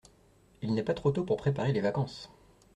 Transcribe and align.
Il 0.63 0.73
n’est 0.73 0.81
pas 0.81 0.95
trop 0.95 1.11
tôt 1.11 1.23
pour 1.23 1.37
préparer 1.37 1.73
les 1.73 1.79
vacances. 1.79 2.31